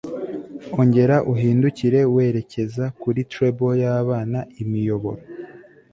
Ongera 0.79 1.15
uhindukire 1.33 1.99
werekeza 2.15 2.85
kuri 3.01 3.19
treble 3.31 3.71
yabana 3.83 4.39
imiyoboro 4.61 5.21